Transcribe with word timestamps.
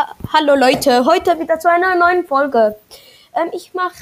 Ha 0.00 0.16
Hallo 0.32 0.54
Leute, 0.54 1.04
heute 1.04 1.38
wieder 1.38 1.58
zu 1.58 1.68
einer 1.68 1.94
neuen 1.94 2.24
Folge. 2.24 2.74
Ähm, 3.34 3.50
ich 3.52 3.74
mache 3.74 3.92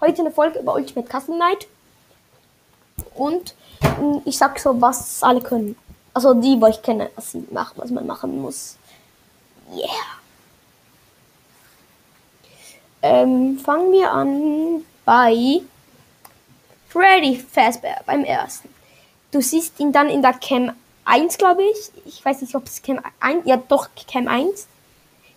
heute 0.00 0.22
eine 0.22 0.30
Folge 0.30 0.58
über 0.58 0.74
Ultimate 0.74 1.06
Custom 1.06 1.36
Night. 1.36 1.66
Und 3.14 3.54
ähm, 3.82 4.22
ich 4.24 4.38
sag 4.38 4.58
so, 4.58 4.80
was 4.80 5.22
alle 5.22 5.42
können. 5.42 5.76
Also 6.14 6.32
die, 6.32 6.58
wo 6.58 6.66
ich 6.66 6.80
kenne, 6.80 7.10
was 7.14 7.32
sie 7.32 7.46
machen, 7.50 7.74
was 7.76 7.90
man 7.90 8.06
machen 8.06 8.40
muss. 8.40 8.76
Yeah. 9.70 9.86
Ähm, 13.02 13.58
fangen 13.58 13.92
wir 13.92 14.10
an 14.10 14.82
bei 15.04 15.60
Freddy 16.88 17.36
Fazbear 17.36 18.00
beim 18.06 18.24
ersten. 18.24 18.70
Du 19.30 19.42
siehst 19.42 19.78
ihn 19.78 19.92
dann 19.92 20.08
in 20.08 20.22
der 20.22 20.32
Cam 20.32 20.72
1, 21.04 21.36
glaube 21.36 21.64
ich. 21.64 21.90
Ich 22.06 22.24
weiß 22.24 22.40
nicht, 22.40 22.54
ob 22.54 22.64
es 22.64 22.80
Cam 22.80 23.00
1, 23.20 23.46
ja 23.46 23.58
doch, 23.58 23.90
Cam 24.10 24.26
1. 24.26 24.66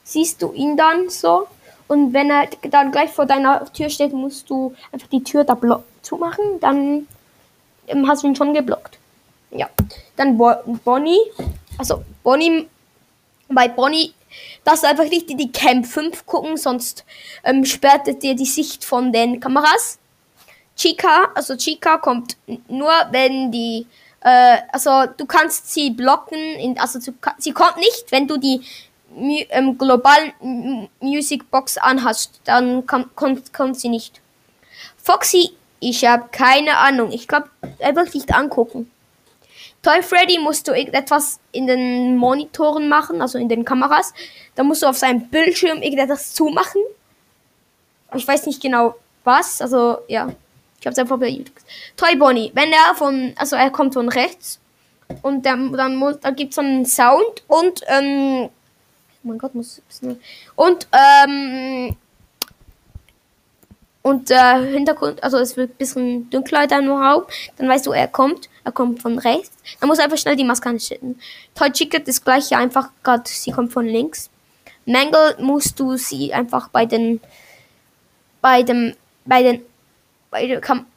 Siehst 0.03 0.41
du 0.41 0.53
ihn 0.53 0.77
dann 0.77 1.09
so. 1.09 1.47
Und 1.87 2.13
wenn 2.13 2.29
er 2.29 2.47
dann 2.69 2.91
gleich 2.91 3.11
vor 3.11 3.25
deiner 3.25 3.71
Tür 3.73 3.89
steht, 3.89 4.13
musst 4.13 4.49
du 4.49 4.73
einfach 4.91 5.07
die 5.09 5.23
Tür 5.23 5.43
da 5.43 5.57
zumachen. 6.01 6.59
Dann 6.59 7.07
ähm, 7.87 8.07
hast 8.07 8.23
du 8.23 8.27
ihn 8.27 8.35
schon 8.35 8.53
geblockt. 8.53 8.97
Ja. 9.51 9.69
Dann 10.15 10.37
Bo 10.37 10.53
Bonnie. 10.83 11.19
Also 11.77 12.03
Bonnie. 12.23 12.67
Bei 13.49 13.67
Bonnie 13.67 14.13
du 14.65 14.87
einfach 14.87 15.09
nicht 15.09 15.29
in 15.29 15.37
die 15.37 15.51
Cam 15.51 15.83
5 15.83 16.25
gucken, 16.25 16.57
sonst 16.57 17.05
ähm, 17.43 17.65
sperrt 17.65 18.07
er 18.07 18.13
dir 18.13 18.35
die 18.35 18.45
Sicht 18.45 18.85
von 18.85 19.11
den 19.11 19.39
Kameras. 19.39 19.97
Chica, 20.75 21.29
also 21.35 21.55
Chica 21.57 21.97
kommt 21.97 22.37
nur, 22.67 22.91
wenn 23.11 23.51
die, 23.51 23.85
äh, 24.21 24.57
also 24.71 25.05
du 25.17 25.25
kannst 25.25 25.71
sie 25.71 25.91
blocken, 25.91 26.39
in, 26.39 26.79
also 26.79 26.99
du, 26.99 27.13
sie 27.37 27.51
kommt 27.51 27.77
nicht, 27.77 28.05
wenn 28.11 28.27
du 28.27 28.37
die 28.37 28.61
ähm, 29.49 29.77
globalen 29.77 30.89
Music 30.99 31.49
Box 31.51 31.77
anhast, 31.77 32.41
dann 32.45 32.85
kommt, 32.85 33.15
kommt, 33.53 33.79
sie 33.79 33.89
nicht. 33.89 34.21
Foxy, 34.97 35.51
ich 35.79 36.05
habe 36.05 36.29
keine 36.31 36.77
Ahnung, 36.77 37.11
ich 37.11 37.27
glaube, 37.27 37.49
einfach 37.79 38.13
nicht 38.13 38.33
angucken. 38.33 38.91
Toy 39.81 40.03
Freddy 40.03 40.37
musst 40.37 40.67
du 40.67 40.73
irgendetwas 40.73 41.39
in 41.51 41.65
den 41.65 42.15
Monitoren 42.15 42.87
machen, 42.87 43.21
also 43.21 43.39
in 43.39 43.49
den 43.49 43.65
Kameras. 43.65 44.13
Da 44.53 44.63
musst 44.63 44.83
du 44.83 44.87
auf 44.87 44.97
seinem 44.97 45.27
Bildschirm 45.29 45.81
irgendetwas 45.81 46.33
zumachen. 46.33 46.81
Ich 48.13 48.27
weiß 48.27 48.45
nicht 48.45 48.61
genau 48.61 48.95
was, 49.23 49.61
also 49.61 49.99
ja. 50.07 50.29
Ich 50.79 50.87
habe 50.87 50.93
es 50.93 50.99
einfach 50.99 51.19
bei 51.19 51.27
YouTube. 51.27 51.55
Toy 51.95 52.15
Bonnie, 52.15 52.51
wenn 52.55 52.71
er 52.71 52.95
von, 52.95 53.33
also 53.37 53.55
er 53.55 53.69
kommt 53.69 53.93
von 53.93 54.09
rechts 54.09 54.59
und 55.21 55.45
der, 55.45 55.55
dann 55.55 55.95
muss, 55.95 56.19
da 56.19 56.31
gibt's 56.31 56.55
so 56.55 56.61
einen 56.61 56.85
Sound 56.85 57.43
und 57.47 57.81
ähm, 57.87 58.49
oh 59.23 59.27
mein 59.27 59.37
Gott, 59.37 59.55
muss 59.55 59.81
und 60.55 60.87
ähm, 60.91 61.95
und 64.03 64.31
der 64.31 64.55
Hintergrund, 64.61 65.21
also 65.23 65.37
es 65.37 65.55
wird 65.57 65.71
ein 65.71 65.77
bisschen 65.77 66.29
dunkler 66.31 66.65
dann 66.65 66.85
im 66.85 66.91
Raum, 66.91 67.23
dann 67.57 67.69
weißt 67.69 67.85
du, 67.85 67.91
er 67.91 68.07
kommt, 68.07 68.49
er 68.63 68.71
kommt 68.71 68.99
von 68.99 69.19
rechts. 69.19 69.51
Dann 69.79 69.89
muss 69.89 69.99
einfach 69.99 70.17
schnell 70.17 70.35
die 70.35 70.43
Maske 70.43 70.69
anschütten. 70.69 71.19
Toy 71.53 71.71
Chicken 71.71 72.03
das 72.03 72.23
gleiche, 72.23 72.57
einfach 72.57 72.89
gerade, 73.03 73.23
sie 73.27 73.51
kommt 73.51 73.71
von 73.71 73.85
links. 73.85 74.31
Mangle 74.87 75.35
musst 75.39 75.79
du 75.79 75.97
sie 75.97 76.33
einfach 76.33 76.69
bei 76.69 76.87
den, 76.87 77.21
bei 78.41 78.63
dem, 78.63 78.95
bei 79.25 79.43
den 79.43 79.61
bei 80.31 80.55
Kam 80.57 80.87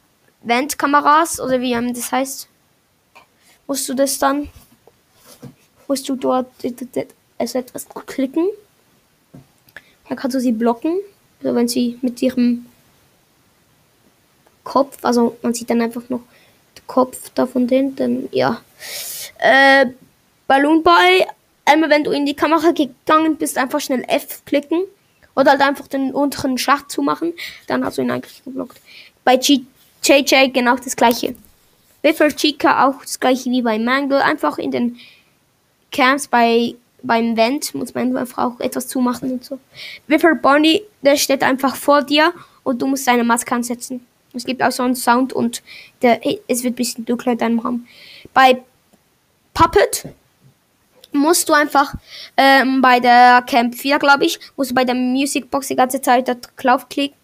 Wandkameras 0.43 1.41
oder 1.41 1.61
wie 1.61 1.73
das 1.93 2.13
heißt, 2.13 2.49
musst 3.67 3.89
du 3.89 3.95
das 3.95 4.19
dann, 4.19 4.49
musst 5.89 6.09
du 6.09 6.17
dort 6.17 6.49
also 7.39 7.59
etwas 7.59 7.87
klicken. 8.07 8.49
Dann 10.09 10.19
kannst 10.19 10.35
du 10.35 10.41
sie 10.41 10.53
blocken. 10.53 10.99
Also 11.43 11.55
wenn 11.55 11.69
sie 11.69 11.99
mit 12.03 12.21
ihrem 12.23 12.67
Kopf, 14.63 14.99
also 15.03 15.37
man 15.43 15.55
sieht 15.55 15.71
dann 15.71 15.83
einfach 15.83 16.09
noch 16.09 16.23
den 16.77 16.87
Kopf 16.87 17.31
da 17.35 17.47
von 17.47 17.67
dann 17.67 18.29
ja. 18.33 18.61
Äh, 19.39 19.87
Boy, 20.47 21.27
einmal 21.65 21.91
wenn 21.91 22.05
du 22.05 22.11
in 22.11 22.27
die 22.27 22.35
Kamera 22.35 22.71
gegangen 22.71 23.37
bist, 23.37 23.59
einfach 23.59 23.81
schnell 23.81 24.05
F 24.09 24.45
klicken. 24.45 24.85
Oder 25.37 25.53
halt 25.53 25.63
einfach 25.63 25.89
den 25.89 26.15
unteren 26.15 26.59
Schacht 26.59 26.93
zumachen, 26.93 27.33
dann 27.67 27.85
hast 27.85 27.99
du 27.99 28.03
ihn 28.03 28.11
eigentlich 28.11 28.45
geblockt. 28.45 28.81
Bei 29.25 29.35
JJ 29.35 30.51
genau 30.53 30.77
das 30.77 30.95
gleiche. 30.95 31.35
Wiffle 32.03 32.35
Chica 32.37 32.87
auch 32.87 33.01
das 33.01 33.19
gleiche 33.19 33.51
wie 33.51 33.63
bei 33.63 33.79
Mangle. 33.79 34.23
Einfach 34.23 34.59
in 34.59 34.71
den 34.71 34.97
Camps 35.91 36.29
bei 36.29 36.75
beim 37.05 37.37
Vent 37.37 37.75
muss 37.75 37.95
man 37.95 38.17
einfach 38.17 38.39
auch 38.39 38.61
etwas 38.61 38.89
zumachen 38.89 39.31
und 39.31 39.45
so. 39.45 39.59
Wiffle 40.07 40.35
Bonnie, 40.35 40.83
der 41.03 41.17
steht 41.17 41.43
einfach 41.43 41.77
vor 41.77 42.03
dir 42.03 42.33
und 42.63 42.83
du 42.83 42.87
musst 42.87 43.05
seine 43.05 43.25
Maske 43.25 43.55
ansetzen. 43.55 44.05
Es 44.33 44.45
gibt 44.45 44.63
auch 44.63 44.73
so 44.73 44.83
einen 44.83 44.97
Sound 44.97 45.33
und 45.33 45.63
der, 46.03 46.21
es 46.49 46.65
wird 46.65 46.73
ein 46.73 46.77
bisschen 46.77 47.05
dunkler 47.05 47.33
in 47.33 47.39
deinem 47.39 47.59
Raum. 47.61 47.87
Bei 48.33 48.63
Puppet 49.53 50.07
musst 51.13 51.49
du 51.49 51.53
einfach 51.53 51.95
ähm, 52.37 52.83
bei 52.83 52.99
der 52.99 53.45
Camp 53.47 53.77
4, 53.77 53.99
glaube 53.99 54.25
ich, 54.25 54.41
musst 54.57 54.73
du 54.73 54.75
bei 54.75 54.85
der 54.85 54.97
Music 54.97 55.51
Box 55.51 55.69
die 55.69 55.77
ganze 55.77 56.01
Zeit 56.01 56.29
draufklicken 56.57 57.15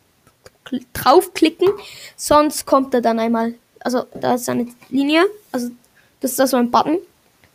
sonst 2.16 2.66
kommt 2.66 2.94
er 2.94 3.00
dann 3.00 3.18
einmal. 3.18 3.54
Also 3.80 4.04
da 4.14 4.34
ist 4.34 4.48
eine 4.48 4.68
Linie, 4.90 5.24
also 5.50 5.70
das 6.20 6.38
ist 6.38 6.50
so 6.50 6.58
ein 6.58 6.70
Button 6.70 6.98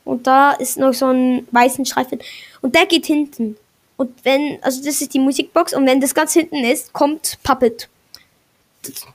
und 0.06 0.28
da 0.28 0.52
ist 0.52 0.78
noch 0.78 0.94
so 0.94 1.08
ein 1.08 1.48
weißen 1.52 1.86
Streifen 1.86 2.20
und 2.62 2.76
der 2.76 2.86
geht 2.86 3.06
hinten. 3.06 3.58
Und 3.98 4.12
wenn, 4.24 4.60
also 4.62 4.84
das 4.84 5.02
ist 5.02 5.14
die 5.14 5.20
Musikbox 5.20 5.74
und 5.74 5.86
wenn 5.86 6.02
das 6.02 6.14
ganz 6.14 6.34
hinten 6.34 6.64
ist, 6.64 6.94
kommt 6.94 7.38
Puppet. 7.44 7.90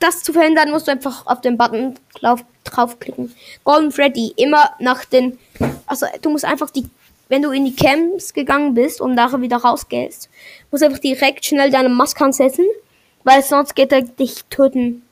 Das 0.01 0.23
zu 0.23 0.33
verhindern, 0.33 0.71
musst 0.71 0.89
du 0.89 0.93
einfach 0.93 1.27
auf 1.27 1.41
den 1.41 1.57
Button 1.57 1.95
drauf, 2.15 2.41
draufklicken. 2.65 3.35
Golden 3.65 3.93
Freddy, 3.93 4.35
immer 4.37 4.71
nach 4.79 5.05
den, 5.05 5.39
also 5.87 6.07
du 6.23 6.31
musst 6.31 6.45
einfach 6.45 6.71
die, 6.71 6.89
wenn 7.29 7.43
du 7.43 7.51
in 7.51 7.65
die 7.65 7.77
Camps 7.77 8.35
gegangen 8.35 8.75
bist 8.75 9.01
und 9.01 9.15
nachher 9.15 9.41
wieder 9.41 9.59
rausgehst, 9.59 10.29
musst 10.71 10.83
du 10.83 10.87
einfach 10.87 11.01
direkt 11.01 11.45
schnell 11.45 11.71
deine 11.71 11.89
Maske 11.89 12.25
ansetzen 12.25 12.67
weil 13.25 13.43
sonst 13.43 13.75
geht 13.75 13.93
er 13.93 14.03
dich 14.03 14.45
töten. 14.47 15.03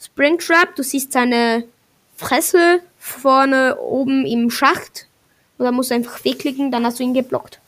Springtrap, 0.00 0.76
du 0.76 0.82
siehst 0.82 1.12
seine 1.12 1.64
Fresse 2.16 2.80
vorne 3.08 3.78
oben 3.78 4.26
im 4.26 4.50
Schacht. 4.50 5.06
Dann 5.58 5.74
musst 5.74 5.90
du 5.90 5.94
einfach 5.94 6.24
wegklicken, 6.24 6.70
dann 6.70 6.84
hast 6.84 6.98
du 6.98 7.02
ihn 7.02 7.14
geblockt. 7.14 7.58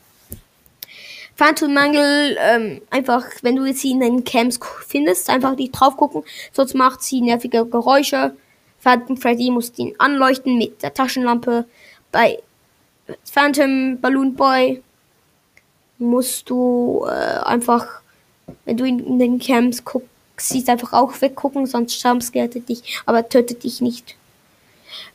Phantom 1.35 1.73
Mangel, 1.73 2.37
ähm, 2.39 2.81
einfach, 2.89 3.25
wenn 3.41 3.55
du 3.55 3.73
sie 3.73 3.91
in 3.91 3.99
den 3.99 4.23
Camps 4.23 4.59
findest, 4.85 5.29
einfach 5.29 5.55
nicht 5.55 5.71
drauf 5.71 5.97
gucken, 5.97 6.23
sonst 6.51 6.75
macht 6.75 7.01
sie 7.01 7.21
nervige 7.21 7.65
Geräusche. 7.65 8.35
Phantom 8.79 9.17
Freddy 9.17 9.49
muss 9.49 9.77
ihn 9.77 9.95
anleuchten 9.97 10.57
mit 10.57 10.83
der 10.83 10.93
Taschenlampe. 10.93 11.65
Bei 12.11 12.39
Phantom 13.23 13.99
Balloon 13.99 14.35
Boy 14.35 14.81
musst 15.97 16.49
du 16.49 17.05
äh, 17.07 17.39
einfach 17.43 18.01
wenn 18.65 18.77
du 18.77 18.85
in 18.85 19.19
den 19.19 19.39
Camps 19.39 19.83
guckst, 19.83 20.09
siehst 20.37 20.69
einfach 20.69 20.93
auch 20.93 21.21
weggucken, 21.21 21.65
sonst 21.65 22.01
jumpscaret 22.03 22.55
er 22.55 22.61
dich, 22.61 23.01
aber 23.05 23.27
tötet 23.27 23.63
dich 23.63 23.81
nicht. 23.81 24.15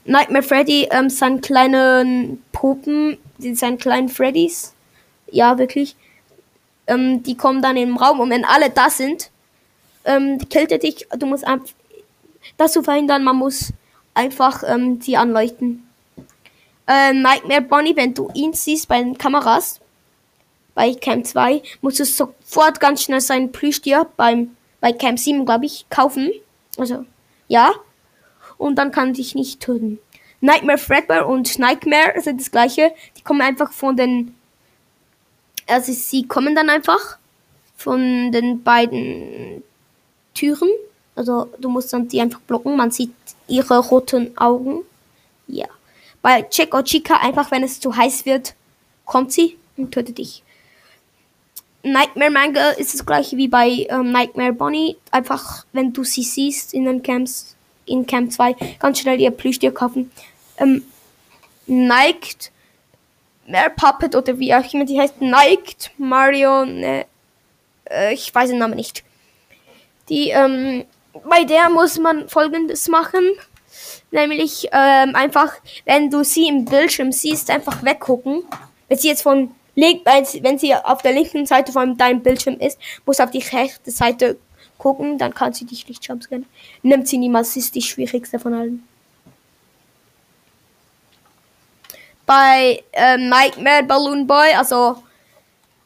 Nightmare 0.04 0.42
Freddy, 0.42 0.88
ähm, 0.90 1.10
seinen 1.10 1.40
kleinen 1.40 2.42
Puppen, 2.52 3.18
seinen 3.38 3.78
kleinen 3.78 4.08
Freddys, 4.08 4.74
ja, 5.30 5.58
wirklich, 5.58 5.96
ähm, 6.86 7.22
die 7.22 7.36
kommen 7.36 7.62
dann 7.62 7.76
im 7.76 7.96
Raum 7.96 8.20
und 8.20 8.30
wenn 8.30 8.44
alle 8.44 8.70
da 8.70 8.90
sind, 8.90 9.30
ähm, 10.04 10.38
killt 10.48 10.70
dich, 10.82 11.06
du 11.16 11.26
musst 11.26 11.46
einfach, 11.46 11.74
das 12.56 12.72
zu 12.72 12.82
verhindern, 12.82 13.24
man 13.24 13.36
muss 13.36 13.72
einfach 14.14 14.62
ähm, 14.66 14.98
die 15.00 15.16
anleuchten. 15.16 15.86
Äh, 16.86 17.12
Nightmare 17.12 17.62
Bonnie, 17.62 17.96
wenn 17.96 18.14
du 18.14 18.30
ihn 18.34 18.52
siehst 18.52 18.86
bei 18.88 18.98
den 18.98 19.18
Kameras, 19.18 19.80
bei 20.76 20.94
Camp 20.94 21.26
2 21.26 21.62
musst 21.80 21.98
du 21.98 22.04
sofort 22.04 22.80
ganz 22.80 23.02
schnell 23.02 23.22
sein 23.22 23.50
Plüschtier 23.50 24.06
beim, 24.16 24.56
bei 24.80 24.92
Camp 24.92 25.18
7, 25.18 25.44
glaube 25.44 25.64
ich, 25.64 25.86
kaufen. 25.88 26.30
Also, 26.76 27.04
ja. 27.48 27.72
Und 28.58 28.76
dann 28.76 28.90
kann 28.90 29.12
dich 29.12 29.34
nicht 29.34 29.60
töten. 29.60 29.98
Nightmare 30.40 30.78
Fredbear 30.78 31.26
und 31.26 31.58
Nightmare 31.58 32.20
sind 32.20 32.40
das 32.40 32.50
gleiche. 32.50 32.92
Die 33.16 33.22
kommen 33.22 33.42
einfach 33.42 33.72
von 33.72 33.96
den. 33.96 34.34
Also, 35.66 35.92
sie 35.92 36.26
kommen 36.26 36.54
dann 36.54 36.70
einfach 36.70 37.18
von 37.76 38.30
den 38.32 38.62
beiden 38.62 39.62
Türen. 40.34 40.70
Also, 41.14 41.50
du 41.58 41.68
musst 41.68 41.92
dann 41.92 42.08
die 42.08 42.20
einfach 42.20 42.40
blocken. 42.40 42.76
Man 42.76 42.90
sieht 42.90 43.12
ihre 43.48 43.78
roten 43.78 44.36
Augen. 44.36 44.82
Ja. 45.46 45.66
Bei 46.22 46.42
Check 46.42 46.74
or 46.74 46.84
Chica, 46.84 47.16
einfach 47.16 47.50
wenn 47.50 47.62
es 47.62 47.80
zu 47.80 47.96
heiß 47.96 48.26
wird, 48.26 48.54
kommt 49.04 49.32
sie 49.32 49.56
und 49.76 49.92
tötet 49.92 50.18
dich. 50.18 50.42
Nightmare 51.82 52.30
Manga 52.30 52.70
ist 52.70 52.94
das 52.94 53.06
gleiche 53.06 53.36
wie 53.36 53.46
bei 53.46 53.86
ähm, 53.88 54.10
Nightmare 54.10 54.52
Bonnie. 54.52 54.96
Einfach, 55.12 55.64
wenn 55.72 55.92
du 55.92 56.02
sie 56.02 56.24
siehst 56.24 56.74
in 56.74 56.84
den 56.84 57.02
Camps, 57.02 57.55
in 57.86 58.06
Camp 58.06 58.32
2, 58.32 58.54
ganz 58.78 58.98
schnell 58.98 59.20
ihr 59.20 59.30
Plüschtier 59.30 59.72
kaufen. 59.72 60.10
Ähm, 60.58 60.82
Neigt 61.66 62.52
Nightmare 63.46 63.70
Puppet 63.76 64.14
oder 64.14 64.38
wie 64.38 64.54
auch 64.54 64.72
immer 64.72 64.84
die 64.84 65.00
heißt, 65.00 65.20
Night 65.20 65.90
Marion, 65.98 66.82
äh, 66.82 67.04
ich 68.12 68.34
weiß 68.34 68.50
den 68.50 68.58
Namen 68.58 68.76
nicht. 68.76 69.04
Die, 70.08 70.30
ähm, 70.30 70.84
bei 71.28 71.44
der 71.44 71.70
muss 71.70 71.98
man 71.98 72.28
folgendes 72.28 72.88
machen. 72.88 73.22
Nämlich 74.10 74.68
ähm, 74.72 75.14
einfach, 75.14 75.52
wenn 75.84 76.10
du 76.10 76.24
sie 76.24 76.48
im 76.48 76.64
Bildschirm 76.64 77.12
siehst, 77.12 77.50
einfach 77.50 77.82
weggucken. 77.82 78.44
Wenn 78.88 78.98
sie 78.98 79.08
jetzt 79.08 79.22
von 79.22 79.54
link, 79.74 80.02
wenn 80.04 80.58
sie 80.58 80.74
auf 80.74 81.02
der 81.02 81.12
linken 81.12 81.44
Seite 81.46 81.72
von 81.72 81.96
deinem 81.96 82.22
Bildschirm 82.22 82.58
ist, 82.58 82.78
musst 83.04 83.18
du 83.18 83.24
auf 83.24 83.30
die 83.30 83.42
rechte 83.42 83.90
Seite 83.90 84.38
gucken, 84.78 85.18
dann 85.18 85.34
kann 85.34 85.52
sie 85.52 85.64
dich 85.64 85.88
nicht 85.88 86.06
jumpscannen. 86.06 86.46
Nimmt 86.82 87.08
sie 87.08 87.18
niemals, 87.18 87.56
ist 87.56 87.74
die 87.74 87.82
schwierigste 87.82 88.38
von 88.38 88.54
allen. 88.54 88.88
Bei 92.24 92.82
ähm, 92.92 93.28
Nightmare 93.28 93.84
Balloon 93.84 94.26
Boy, 94.26 94.52
also 94.54 95.02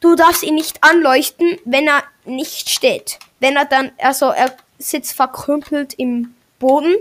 du 0.01 0.15
darfst 0.15 0.43
ihn 0.43 0.55
nicht 0.55 0.83
anleuchten, 0.83 1.59
wenn 1.65 1.87
er 1.87 2.03
nicht 2.25 2.71
steht. 2.71 3.19
Wenn 3.41 3.57
er 3.57 3.67
dann, 3.67 3.93
also 3.99 4.27
er 4.27 4.57
sitzt 4.79 5.13
verkrümpelt 5.13 5.95
im 5.95 6.35
Boden 6.59 6.95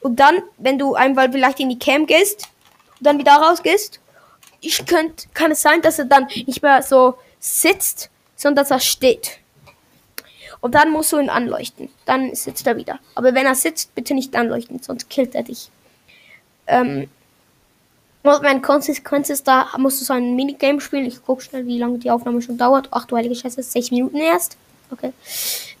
und 0.00 0.16
dann, 0.16 0.42
wenn 0.56 0.78
du 0.78 0.94
einmal 0.94 1.30
vielleicht 1.30 1.60
in 1.60 1.68
die 1.68 1.78
Cam 1.78 2.06
gehst, 2.06 2.48
dann 3.00 3.18
wieder 3.18 3.32
rausgehst, 3.32 4.00
ich 4.60 4.84
könnte, 4.86 5.26
kann 5.34 5.52
es 5.52 5.62
sein, 5.62 5.82
dass 5.82 5.98
er 5.98 6.06
dann 6.06 6.26
nicht 6.46 6.62
mehr 6.62 6.82
so 6.82 7.18
sitzt, 7.38 8.10
sondern 8.34 8.64
dass 8.64 8.70
er 8.70 8.80
steht. 8.80 9.38
Und 10.60 10.74
dann 10.74 10.90
musst 10.90 11.12
du 11.12 11.18
ihn 11.18 11.30
anleuchten. 11.30 11.88
Dann 12.04 12.34
sitzt 12.34 12.66
er 12.66 12.76
wieder. 12.76 12.98
Aber 13.14 13.34
wenn 13.34 13.46
er 13.46 13.54
sitzt, 13.54 13.94
bitte 13.94 14.14
nicht 14.14 14.34
anleuchten, 14.34 14.82
sonst 14.82 15.08
killt 15.10 15.34
er 15.34 15.42
dich. 15.42 15.70
Ähm, 16.66 17.08
meine 18.22 18.60
Konsequenz 18.60 19.30
ist, 19.30 19.46
da 19.46 19.68
musst 19.78 20.00
du 20.00 20.04
so 20.04 20.12
ein 20.12 20.34
Minigame 20.34 20.80
spielen. 20.80 21.06
Ich 21.06 21.18
guck 21.24 21.42
schnell, 21.42 21.66
wie 21.66 21.78
lange 21.78 21.98
die 21.98 22.10
Aufnahme 22.10 22.42
schon 22.42 22.58
dauert. 22.58 22.88
Ach 22.90 23.04
du 23.04 23.16
heilige 23.16 23.36
Scheiße, 23.36 23.62
6 23.62 23.90
Minuten 23.92 24.16
erst. 24.16 24.56
Okay. 24.90 25.12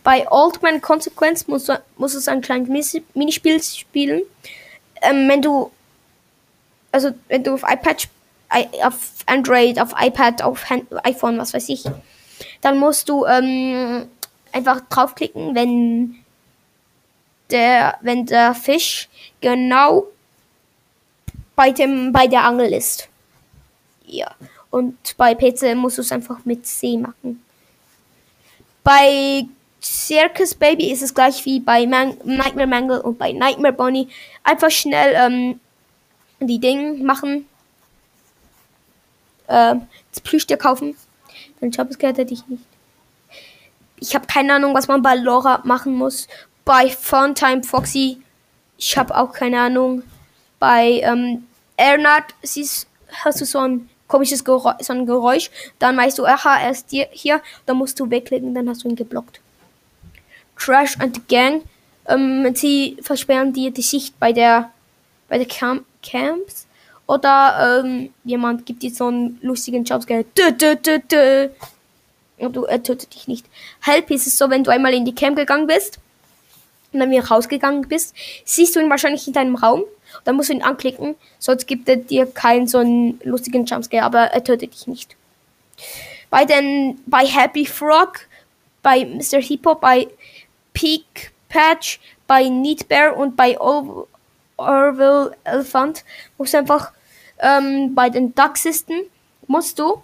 Bei 0.02 0.28
Altman 0.28 0.80
Consequence 0.80 1.48
musst 1.48 1.68
du, 1.68 1.80
musst 1.96 2.14
du 2.14 2.20
so 2.20 2.30
ein 2.30 2.40
kleines 2.40 2.68
Minispiel 3.14 3.62
spielen. 3.62 4.22
Ähm, 5.02 5.28
wenn 5.28 5.42
du, 5.42 5.70
also 6.92 7.10
wenn 7.28 7.42
du 7.42 7.54
auf 7.54 7.62
iPad, 7.62 8.08
auf 8.82 8.94
Android, 9.26 9.80
auf 9.80 9.92
iPad, 9.98 10.42
auf 10.42 10.70
Hand, 10.70 10.86
iPhone, 11.04 11.38
was 11.38 11.54
weiß 11.54 11.68
ich, 11.68 11.84
dann 12.60 12.78
musst 12.78 13.08
du 13.08 13.24
ähm, 13.26 14.08
einfach 14.56 14.80
draufklicken, 14.88 15.54
wenn 15.54 16.16
der, 17.50 17.98
wenn 18.00 18.24
der 18.26 18.54
Fisch 18.54 19.08
genau 19.40 20.06
bei 21.54 21.70
dem, 21.70 22.12
bei 22.12 22.26
der 22.26 22.44
Angel 22.44 22.72
ist. 22.72 23.08
Ja. 24.06 24.34
Und 24.70 25.16
bei 25.16 25.34
PC 25.34 25.74
musst 25.76 25.98
du 25.98 26.02
es 26.02 26.12
einfach 26.12 26.44
mit 26.44 26.66
C 26.66 26.96
machen. 26.96 27.42
Bei 28.82 29.44
Circus 29.82 30.54
Baby 30.54 30.90
ist 30.90 31.02
es 31.02 31.14
gleich 31.14 31.44
wie 31.44 31.60
bei 31.60 31.86
Man 31.86 32.16
Nightmare 32.24 32.66
Mangle 32.66 33.02
und 33.02 33.18
bei 33.18 33.32
Nightmare 33.32 33.72
Bonnie. 33.72 34.08
Einfach 34.42 34.70
schnell 34.70 35.14
ähm, 35.16 35.60
die 36.40 36.58
Dinge 36.58 37.02
machen. 37.02 37.46
Ähm, 39.48 39.82
das 40.10 40.20
Plüschtier 40.20 40.56
kaufen. 40.56 40.96
Dann 41.60 41.70
Jumpscare 41.70 42.14
hätte 42.14 42.34
ich 42.34 42.46
nicht. 42.48 42.64
Ich 43.98 44.14
habe 44.14 44.26
keine 44.26 44.54
Ahnung, 44.54 44.74
was 44.74 44.88
man 44.88 45.02
bei 45.02 45.14
Laura 45.14 45.60
machen 45.64 45.94
muss. 45.94 46.28
Bei 46.64 46.88
Funtime 46.88 47.62
Foxy, 47.62 48.20
ich 48.76 48.96
habe 48.98 49.16
auch 49.16 49.32
keine 49.32 49.60
Ahnung. 49.60 50.02
Bei 50.58 51.00
ähm, 51.02 51.46
Ernard 51.76 52.34
siehst, 52.42 52.88
hast 53.24 53.40
du 53.40 53.44
so 53.44 53.60
ein 53.60 53.88
komisches 54.08 54.44
Geräusch, 54.44 54.76
so 54.80 54.92
ein 54.92 55.06
Geräusch. 55.06 55.50
Dann 55.78 55.96
weißt 55.96 56.18
du, 56.18 56.26
aha, 56.26 56.58
er 56.60 56.70
ist 56.70 56.90
hier. 56.90 57.40
Dann 57.64 57.76
musst 57.76 57.98
du 58.00 58.10
wegklicken, 58.10 58.54
dann 58.54 58.68
hast 58.68 58.84
du 58.84 58.88
ihn 58.88 58.96
geblockt. 58.96 59.40
Crash 60.56 60.98
and 60.98 61.14
the 61.14 61.22
Gang, 61.28 61.62
ähm, 62.06 62.54
sie 62.54 62.96
versperren 63.02 63.52
dir 63.52 63.70
die 63.70 63.82
Sicht 63.82 64.18
bei 64.18 64.32
der 64.32 64.70
bei 65.28 65.38
der 65.38 65.46
Camp 65.46 65.84
Camps. 66.02 66.66
Oder 67.06 67.82
ähm, 67.84 68.12
jemand 68.24 68.66
gibt 68.66 68.82
dir 68.82 68.90
so 68.90 69.06
einen 69.06 69.38
lustigen 69.42 69.84
Jumpscare. 69.84 70.24
Du, 72.38 72.64
er 72.64 72.82
tötet 72.82 73.14
dich 73.14 73.28
nicht. 73.28 73.46
Help 73.80 74.10
ist 74.10 74.26
es 74.26 74.38
so, 74.38 74.50
wenn 74.50 74.64
du 74.64 74.70
einmal 74.70 74.94
in 74.94 75.04
die 75.04 75.14
Camp 75.14 75.36
gegangen 75.36 75.66
bist 75.66 75.98
und 76.92 77.00
dann 77.00 77.10
wieder 77.10 77.26
rausgegangen 77.26 77.88
bist, 77.88 78.14
siehst 78.44 78.76
du 78.76 78.80
ihn 78.80 78.90
wahrscheinlich 78.90 79.26
in 79.26 79.32
deinem 79.32 79.56
Raum. 79.56 79.84
Dann 80.24 80.36
musst 80.36 80.48
du 80.48 80.54
ihn 80.54 80.62
anklicken, 80.62 81.16
sonst 81.38 81.66
gibt 81.66 81.88
er 81.88 81.96
dir 81.96 82.26
keinen 82.26 82.68
so 82.68 82.78
einen 82.78 83.20
lustigen 83.24 83.66
Jumpscare, 83.66 84.04
aber 84.04 84.20
er 84.20 84.44
tötet 84.44 84.72
dich 84.72 84.86
nicht. 84.86 85.16
Bei 86.30 86.44
den, 86.44 87.00
bei 87.06 87.26
Happy 87.26 87.66
Frog, 87.66 88.20
bei 88.82 89.04
Mr. 89.04 89.40
Hippo, 89.40 89.74
bei 89.74 90.08
Peak 90.72 91.32
Patch, 91.48 92.00
bei 92.26 92.48
Neat 92.48 92.88
Bear 92.88 93.16
und 93.16 93.36
bei 93.36 93.58
Orville 93.60 95.36
Elephant 95.44 96.04
musst 96.38 96.54
du 96.54 96.58
einfach 96.58 96.92
ähm, 97.38 97.94
bei 97.94 98.10
den 98.10 98.34
Taxisten 98.34 99.02
musst 99.46 99.78
du 99.78 100.02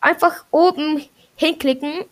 einfach 0.00 0.44
oben 0.50 1.04
hinklicken, 1.36 2.04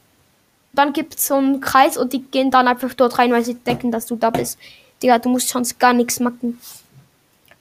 dann 0.73 0.93
gibt 0.93 1.17
es 1.17 1.26
so 1.26 1.35
einen 1.35 1.61
Kreis 1.61 1.97
und 1.97 2.12
die 2.12 2.23
gehen 2.23 2.50
dann 2.50 2.69
einfach 2.69 2.94
dort 2.94 3.19
rein, 3.19 3.32
weil 3.32 3.44
sie 3.44 3.55
denken, 3.55 3.91
dass 3.91 4.06
du 4.06 4.17
da 4.17 4.31
bist. 4.31 4.59
Digga, 5.03 5.19
du 5.19 5.29
musst 5.29 5.49
sonst 5.49 5.79
gar 5.79 5.93
nichts 5.93 6.21
machen. 6.21 6.61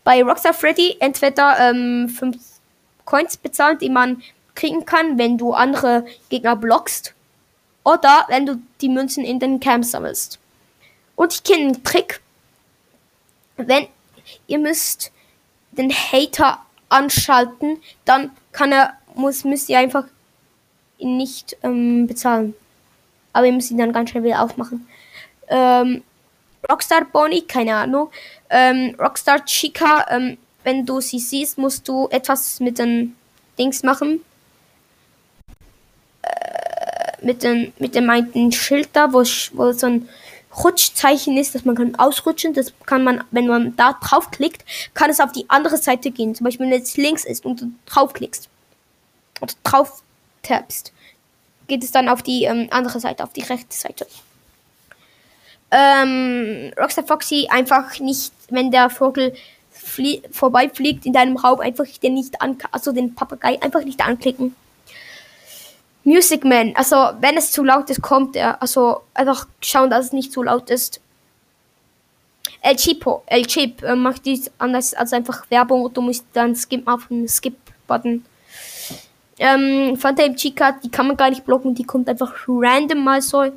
Bei 0.03 0.21
Rockstar 0.23 0.53
Freddy 0.53 0.97
entweder 0.99 1.57
ähm, 1.59 2.09
5 2.09 2.37
Coins 3.05 3.37
bezahlen, 3.37 3.77
die 3.79 3.89
man 3.89 4.21
kriegen 4.55 4.85
kann, 4.85 5.17
wenn 5.17 5.37
du 5.37 5.53
andere 5.53 6.05
Gegner 6.29 6.55
blockst. 6.55 7.13
Oder 7.83 8.25
wenn 8.29 8.45
du 8.45 8.61
die 8.81 8.89
Münzen 8.89 9.25
in 9.25 9.39
den 9.39 9.59
Camps 9.59 9.91
sammelst. 9.91 10.39
Und 11.15 11.33
ich 11.33 11.43
kenne 11.43 11.65
einen 11.65 11.83
Trick. 11.83 12.21
Wenn 13.57 13.87
ihr 14.47 14.59
müsst 14.59 15.11
den 15.71 15.91
Hater 15.91 16.59
anschalten, 16.89 17.81
dann 18.05 18.31
kann 18.51 18.71
er, 18.71 18.93
muss, 19.15 19.43
müsst 19.43 19.69
ihr 19.69 19.79
einfach 19.79 20.05
ihn 20.97 21.17
nicht 21.17 21.57
ähm, 21.63 22.07
bezahlen. 22.07 22.53
Aber 23.33 23.45
ihr 23.45 23.53
müsst 23.53 23.71
ihn 23.71 23.77
dann 23.77 23.93
ganz 23.93 24.11
schnell 24.11 24.23
wieder 24.23 24.41
aufmachen. 24.41 24.87
Ähm, 25.47 26.03
Rockstar 26.69 27.05
Bonnie, 27.05 27.41
keine 27.41 27.75
Ahnung. 27.75 28.09
Ähm, 28.49 28.95
Rockstar 28.99 29.43
Chica, 29.45 30.05
ähm, 30.09 30.37
wenn 30.63 30.85
du 30.85 31.01
sie 31.01 31.19
siehst, 31.19 31.57
musst 31.57 31.87
du 31.87 32.07
etwas 32.09 32.59
mit 32.59 32.79
den 32.79 33.15
Dings 33.59 33.83
machen. 33.83 34.21
Äh, 36.21 37.25
mit, 37.25 37.43
den, 37.43 37.73
mit 37.79 37.95
dem 37.95 38.05
meinten 38.05 38.51
Schild 38.51 38.89
da, 38.93 39.11
wo, 39.11 39.23
wo 39.53 39.71
so 39.71 39.87
ein 39.87 40.07
Rutschzeichen 40.63 41.37
ist, 41.37 41.55
dass 41.55 41.65
man 41.65 41.75
kann 41.75 41.95
ausrutschen. 41.95 42.53
Das 42.53 42.73
kann 42.85 43.03
man, 43.03 43.23
wenn 43.31 43.47
man 43.47 43.75
da 43.75 43.93
draufklickt, 43.93 44.63
kann 44.93 45.09
es 45.09 45.19
auf 45.19 45.31
die 45.31 45.49
andere 45.49 45.77
Seite 45.77 46.11
gehen. 46.11 46.35
Zum 46.35 46.45
Beispiel, 46.45 46.69
wenn 46.69 46.81
es 46.81 46.97
links 46.97 47.25
ist 47.25 47.45
und 47.45 47.61
du 47.61 47.71
draufklickst 47.85 48.49
und 49.41 49.57
drauf 49.63 50.03
tappst, 50.43 50.93
geht 51.67 51.83
es 51.83 51.91
dann 51.91 52.09
auf 52.09 52.21
die 52.21 52.43
ähm, 52.43 52.67
andere 52.71 52.99
Seite, 52.99 53.23
auf 53.23 53.33
die 53.33 53.41
rechte 53.41 53.75
Seite 53.75 54.05
ähm, 55.73 56.71
Rockstar 56.79 57.03
Foxy 57.03 57.47
einfach 57.49 57.99
nicht, 57.99 58.31
wenn 58.49 58.71
der 58.71 58.89
Vogel 58.89 59.33
vorbeifliegt 60.31 61.05
in 61.05 61.13
deinem 61.13 61.35
Raum, 61.35 61.59
einfach 61.59 61.85
den 62.01 62.13
nicht 62.13 62.41
an, 62.41 62.57
also 62.71 62.91
den 62.91 63.15
Papagei 63.15 63.61
einfach 63.61 63.83
nicht 63.83 64.05
anklicken. 64.05 64.55
Music 66.03 66.45
Man, 66.45 66.73
also 66.75 66.95
wenn 67.19 67.37
es 67.37 67.51
zu 67.51 67.63
laut 67.63 67.89
ist, 67.89 68.01
kommt 68.01 68.35
er, 68.35 68.61
also 68.61 69.01
einfach 69.13 69.47
schauen, 69.61 69.89
dass 69.89 70.05
es 70.05 70.13
nicht 70.13 70.31
zu 70.31 70.43
laut 70.43 70.69
ist. 70.69 71.01
El 72.61 72.75
Chipo, 72.75 73.23
El 73.25 73.45
Chip 73.45 73.81
äh, 73.83 73.95
macht 73.95 74.25
dies 74.25 74.51
anders 74.57 74.93
als 74.93 75.11
einfach 75.11 75.49
Werbung 75.49 75.83
und 75.83 75.97
du 75.97 76.01
musst 76.01 76.25
dann 76.33 76.55
skip 76.55 76.87
auf 76.87 77.07
den 77.07 77.27
Skip-Button. 77.27 78.25
Ähm, 79.39 79.97
Phantom 79.97 80.35
Chica, 80.35 80.73
die 80.73 80.91
kann 80.91 81.07
man 81.07 81.17
gar 81.17 81.29
nicht 81.29 81.45
blocken, 81.45 81.73
die 81.73 81.83
kommt 81.83 82.07
einfach 82.07 82.33
random 82.47 83.03
mal 83.03 83.21
so 83.21 83.51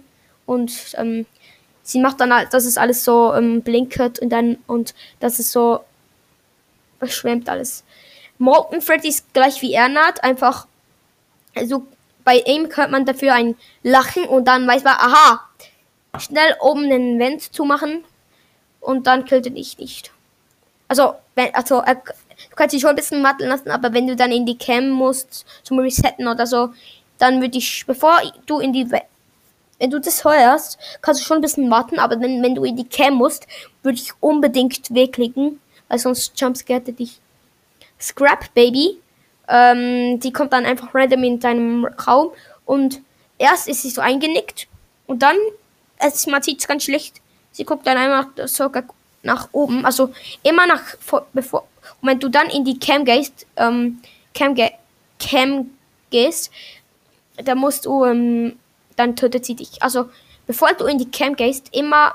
und 0.47 0.73
ähm, 0.97 1.27
sie 1.83 2.01
macht 2.01 2.21
dann 2.21 2.33
halt, 2.33 2.55
dass 2.55 2.65
es 2.65 2.79
alles 2.79 3.05
so 3.05 3.35
ähm, 3.35 3.63
blinkert 3.63 4.19
und 4.21 4.31
dann 4.31 4.59
und 4.67 4.95
das 5.21 5.39
ist 5.39 5.53
so 5.53 5.81
verschwemmt 6.99 7.49
alles. 7.49 7.85
Molten 8.39 8.81
Freddy 8.81 9.09
ist 9.09 9.33
gleich 9.35 9.61
wie 9.61 9.75
Ernad, 9.75 10.25
einfach 10.25 10.67
also 11.55 11.87
bei 12.25 12.39
ihm 12.41 12.69
hört 12.75 12.91
man 12.91 13.05
dafür 13.05 13.35
ein 13.35 13.57
Lachen 13.83 14.25
und 14.25 14.47
dann 14.47 14.67
weiß 14.67 14.83
man, 14.85 14.95
aha, 14.95 15.41
schnell 16.19 16.57
oben 16.61 16.91
den 16.91 17.19
Vent 17.19 17.55
zu 17.55 17.65
machen 17.65 18.05
und 18.81 19.07
dann 19.07 19.25
killt 19.25 19.47
er 19.47 19.53
dich 19.53 19.79
nicht. 19.79 20.11
Also, 20.89 21.15
wenn, 21.35 21.55
also 21.55 21.77
er, 21.81 21.97
du 21.97 22.55
kannst 22.55 22.75
dich 22.75 22.81
schon 22.81 22.91
ein 22.91 22.97
bisschen 22.97 23.23
matteln 23.23 23.49
lassen, 23.49 23.71
aber 23.71 23.93
wenn 23.93 24.07
du 24.07 24.17
dann 24.17 24.33
in 24.33 24.47
die 24.47 24.59
Cam 24.59 24.91
musst 24.91 25.47
zum 25.63 25.79
Resetten 25.79 26.29
oder 26.29 26.47
so, 26.47 26.71
dann 27.19 27.41
würde 27.41 27.59
ich, 27.59 27.85
bevor 27.87 28.21
du 28.47 28.61
in 28.61 28.73
die 28.73 28.89
wenn 29.79 29.91
du 29.91 30.01
das 30.01 30.25
hörst, 30.25 30.79
kannst 31.03 31.21
du 31.21 31.25
schon 31.25 31.39
ein 31.39 31.43
bisschen 31.43 31.71
warten, 31.71 31.99
aber 31.99 32.21
wenn, 32.21 32.43
wenn 32.43 32.55
du 32.55 32.65
in 32.65 32.77
die 32.77 32.89
Cam 32.89 33.15
musst, 33.15 33.47
würde 33.83 33.99
ich 33.99 34.13
unbedingt 34.21 34.95
wegklicken, 34.95 35.61
weil 35.89 35.99
sonst 35.99 36.39
jumpscare 36.41 36.81
dich. 36.81 37.21
Scrap 38.01 38.53
Baby. 38.55 38.99
Ähm, 39.49 40.19
die 40.21 40.33
kommt 40.33 40.53
dann 40.53 40.67
einfach 40.67 40.95
random 40.95 41.23
in 41.23 41.41
deinem 41.41 41.85
Raum 41.85 42.33
und 42.65 43.01
erst 43.39 43.69
ist 43.69 43.83
sie 43.83 43.91
so 43.91 44.01
eingenickt 44.01 44.67
und 45.07 45.23
dann, 45.23 45.37
es, 45.99 46.27
man 46.27 46.43
sieht 46.43 46.59
es 46.59 46.67
ganz 46.67 46.83
schlecht, 46.83 47.21
sie 47.53 47.65
guckt 47.65 47.87
dann 47.87 47.97
einmal 47.97 48.27
sogar 48.49 48.83
nach 49.23 49.49
oben, 49.53 49.85
also 49.85 50.13
immer 50.43 50.67
nach, 50.67 50.83
vor, 51.01 51.27
bevor, 51.33 51.67
und 52.01 52.09
wenn 52.09 52.21
du 52.21 52.29
dann 52.29 52.49
in 52.49 52.65
die 52.65 52.79
Cam 52.79 53.05
gehst, 53.05 53.47
ähm, 53.57 54.01
Cam, 54.35 54.55
ge 54.55 54.71
Cam 55.19 55.71
gehst, 56.11 56.51
dann 57.37 57.59
musst 57.59 57.87
du, 57.87 58.05
ähm, 58.05 58.59
dann 58.97 59.17
tötet 59.17 59.45
sie 59.45 59.55
dich. 59.55 59.83
Also, 59.83 60.11
bevor 60.47 60.73
du 60.75 60.87
in 60.87 60.99
die 60.99 61.11
Cam 61.11 61.37
gehst, 61.37 61.75
immer 61.75 62.15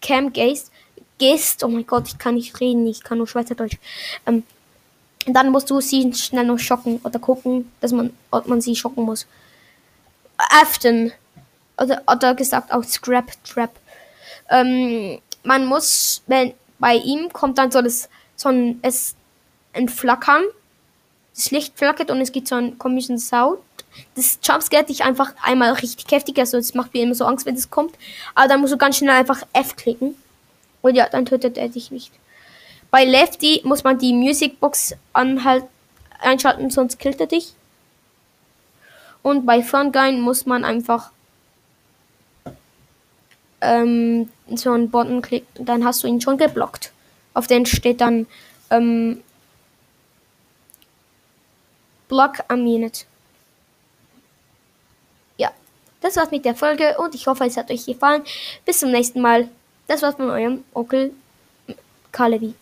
Cam 0.00 0.32
gehst, 0.32 0.70
gehst, 1.18 1.62
oh 1.64 1.68
mein 1.68 1.86
Gott, 1.86 2.08
ich 2.08 2.18
kann 2.18 2.34
nicht 2.34 2.60
reden, 2.60 2.86
ich 2.86 3.02
kann 3.02 3.18
nur 3.18 3.26
Schweizerdeutsch, 3.26 3.76
ähm, 4.26 4.44
dann 5.26 5.50
musst 5.50 5.70
du 5.70 5.80
sie 5.80 6.12
schnell 6.14 6.46
noch 6.46 6.58
schocken 6.58 7.00
oder 7.04 7.18
gucken, 7.18 7.70
dass 7.80 7.92
man, 7.92 8.12
ob 8.30 8.46
man 8.46 8.60
sie 8.60 8.74
schocken 8.74 9.04
muss. 9.04 9.26
Afton. 10.38 11.12
Oder, 11.76 12.02
oder 12.06 12.34
gesagt 12.34 12.72
auch 12.72 12.84
Scrap 12.84 13.32
Trap. 13.44 13.70
Ähm, 14.48 15.20
man 15.42 15.66
muss, 15.66 16.22
wenn 16.26 16.54
bei 16.78 16.96
ihm 16.96 17.32
kommt 17.32 17.58
dann 17.58 17.70
so 17.70 17.82
das, 17.82 18.08
so 18.36 18.48
ein, 18.48 18.80
es, 18.82 19.14
ein 19.72 19.88
Flackern. 19.88 20.42
Das 21.34 21.50
Licht 21.50 21.78
flackert 21.78 22.10
und 22.10 22.20
es 22.20 22.32
gibt 22.32 22.48
so 22.48 22.56
einen 22.56 22.78
komischen 22.78 23.18
Sound. 23.18 23.60
Das 24.14 24.38
Jumpscare 24.42 24.84
dich 24.84 25.04
einfach 25.04 25.32
einmal 25.42 25.72
richtig 25.72 26.10
heftig, 26.10 26.38
also 26.38 26.56
es 26.58 26.74
macht 26.74 26.92
mir 26.94 27.02
immer 27.02 27.14
so 27.14 27.24
Angst, 27.24 27.46
wenn 27.46 27.54
das 27.54 27.70
kommt. 27.70 27.94
Aber 28.34 28.48
dann 28.48 28.60
musst 28.60 28.72
du 28.72 28.78
ganz 28.78 28.96
schnell 28.96 29.14
einfach 29.14 29.42
F 29.52 29.76
klicken. 29.76 30.14
Und 30.82 30.94
ja, 30.94 31.08
dann 31.08 31.26
tötet 31.26 31.58
er 31.58 31.68
dich 31.68 31.90
nicht. 31.90 32.12
Bei 32.90 33.04
Lefty 33.04 33.60
muss 33.64 33.84
man 33.84 33.98
die 33.98 34.12
Musicbox 34.12 34.96
anhalt, 35.12 35.64
einschalten, 36.20 36.70
sonst 36.70 36.98
killt 36.98 37.20
er 37.20 37.26
dich. 37.26 37.54
Und 39.22 39.46
bei 39.46 39.62
Frontguy 39.62 40.12
muss 40.12 40.46
man 40.46 40.64
einfach 40.64 41.10
ähm, 43.60 44.28
so 44.54 44.72
einen 44.72 44.90
Button 44.90 45.22
klicken, 45.22 45.64
dann 45.64 45.84
hast 45.84 46.02
du 46.02 46.06
ihn 46.06 46.20
schon 46.20 46.38
geblockt. 46.38 46.92
Auf 47.34 47.46
den 47.46 47.66
steht 47.66 48.00
dann 48.00 48.26
ähm, 48.70 49.22
Block 52.08 52.38
a 52.48 52.56
Minute. 52.56 53.04
Ja, 55.36 55.50
das 56.00 56.16
war's 56.16 56.30
mit 56.30 56.44
der 56.44 56.54
Folge 56.54 56.96
und 56.98 57.14
ich 57.14 57.26
hoffe, 57.26 57.44
es 57.44 57.56
hat 57.56 57.70
euch 57.70 57.86
gefallen. 57.86 58.22
Bis 58.64 58.80
zum 58.80 58.90
nächsten 58.90 59.20
Mal. 59.20 59.48
Das 59.86 60.02
war's 60.02 60.16
von 60.16 60.30
eurem 60.30 60.64
Onkel 60.72 61.12
Kalevi. 62.12 62.54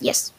Yes. 0.00 0.32